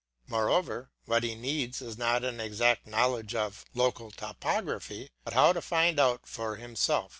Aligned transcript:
Moreover, 0.27 0.89
what 1.05 1.21
he 1.21 1.35
needs 1.35 1.79
is 1.79 1.95
not 1.95 2.23
an 2.23 2.39
exact 2.39 2.87
knowledge 2.87 3.35
of 3.35 3.65
local 3.75 4.09
topography, 4.09 5.11
but 5.23 5.33
how 5.35 5.53
to 5.53 5.61
find 5.61 5.99
out 5.99 6.21
for 6.25 6.55
himself. 6.55 7.09